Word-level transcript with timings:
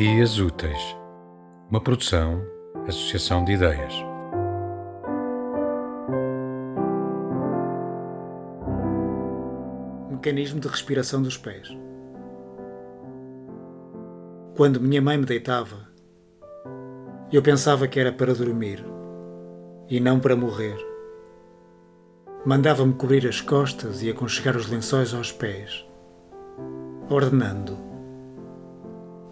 Dias 0.00 0.38
Úteis, 0.38 0.96
uma 1.68 1.80
produção, 1.80 2.40
associação 2.86 3.44
de 3.44 3.54
ideias. 3.54 3.92
Mecanismo 10.08 10.60
de 10.60 10.68
respiração 10.68 11.20
dos 11.20 11.36
pés. 11.36 11.76
Quando 14.56 14.80
minha 14.80 15.02
mãe 15.02 15.18
me 15.18 15.24
deitava, 15.24 15.88
eu 17.32 17.42
pensava 17.42 17.88
que 17.88 17.98
era 17.98 18.12
para 18.12 18.32
dormir 18.32 18.84
e 19.90 19.98
não 19.98 20.20
para 20.20 20.36
morrer. 20.36 20.78
Mandava-me 22.46 22.94
cobrir 22.94 23.26
as 23.26 23.40
costas 23.40 24.00
e 24.00 24.08
aconchegar 24.08 24.56
os 24.56 24.68
lençóis 24.68 25.12
aos 25.12 25.32
pés, 25.32 25.84
ordenando 27.10 27.88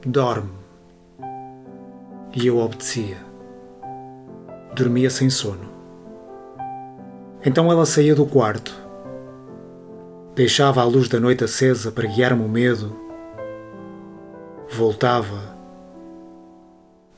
Dorme. 0.07 0.66
E 2.39 2.49
eu 2.49 2.59
obedecia. 2.59 3.17
Dormia 4.75 5.09
sem 5.09 5.31
sono. 5.31 5.71
Então 7.43 7.73
ela 7.73 7.87
saía 7.87 8.15
do 8.15 8.27
quarto. 8.27 8.77
Deixava 10.35 10.83
a 10.83 10.85
luz 10.85 11.09
da 11.09 11.19
noite 11.19 11.45
acesa 11.45 11.91
para 11.91 12.07
guiar-me 12.07 12.45
o 12.45 12.49
medo. 12.49 12.95
Voltava. 14.71 15.57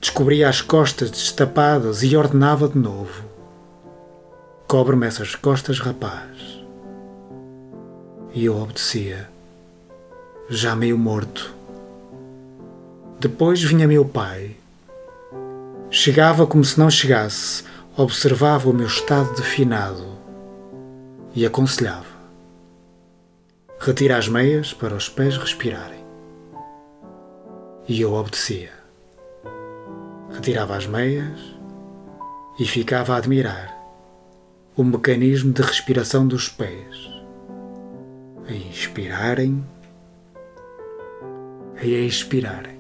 Descobria 0.01 0.49
as 0.49 0.61
costas 0.61 1.11
destapadas 1.11 2.05
e 2.05 2.17
ordenava 2.17 2.69
de 2.69 2.79
novo. 2.79 3.25
Cobre-me 4.69 5.09
essas 5.09 5.35
costas, 5.35 5.81
rapaz. 5.81 6.65
E 8.33 8.45
eu 8.45 8.57
obedecia, 8.57 9.29
já 10.49 10.77
meio 10.77 10.97
morto. 10.97 11.53
Depois 13.19 13.61
vinha 13.61 13.89
meu 13.89 14.05
pai. 14.05 14.55
Chegava 16.01 16.47
como 16.47 16.65
se 16.65 16.79
não 16.79 16.89
chegasse, 16.89 17.65
observava 17.97 18.71
o 18.71 18.73
meu 18.73 18.87
estado 18.87 19.35
definado 19.35 20.07
e 21.35 21.45
aconselhava. 21.45 22.07
Retira 23.81 24.17
as 24.17 24.29
meias 24.29 24.73
para 24.73 24.95
os 24.95 25.09
pés 25.09 25.37
respirarem. 25.37 26.07
E 27.89 28.01
eu 28.01 28.13
obedecia. 28.13 28.71
Retirava 30.31 30.77
as 30.77 30.87
meias 30.87 31.41
e 32.61 32.65
ficava 32.65 33.15
a 33.15 33.17
admirar 33.17 33.77
o 34.77 34.85
mecanismo 34.85 35.53
de 35.53 35.63
respiração 35.63 36.29
dos 36.29 36.49
pés. 36.49 37.11
A 38.49 38.53
inspirarem, 38.53 39.67
a 41.77 41.85
expirarem 41.85 42.78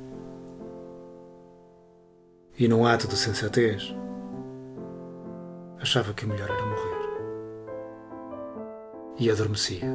e 2.58 2.66
num 2.66 2.84
ato 2.84 3.06
de 3.06 3.16
sensatez, 3.16 3.94
achava 5.80 6.12
que 6.12 6.24
o 6.24 6.28
melhor 6.28 6.50
era 6.50 6.66
morrer. 6.66 6.98
E 9.18 9.30
adormecia. 9.30 9.86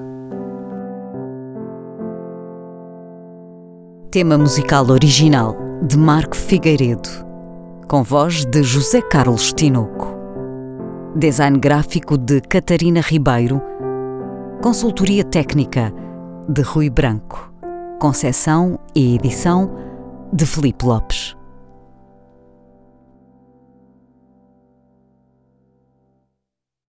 Tema 4.11 4.37
musical 4.37 4.89
original 4.89 5.57
de 5.85 5.97
Marco 5.97 6.35
Figueiredo, 6.35 7.09
com 7.89 8.01
voz 8.01 8.45
de 8.45 8.63
José 8.63 9.01
Carlos 9.01 9.51
Tinoco. 9.51 10.13
Design 11.15 11.59
gráfico 11.59 12.17
de 12.17 12.39
Catarina 12.41 13.01
Ribeiro. 13.01 13.61
Consultoria 14.61 15.23
técnica 15.23 15.93
de 16.47 16.61
Rui 16.61 16.89
Branco. 16.89 17.53
Concessão 17.99 18.79
e 18.95 19.15
edição 19.15 19.69
de 20.31 20.45
Felipe 20.45 20.85
Lopes. 20.85 21.35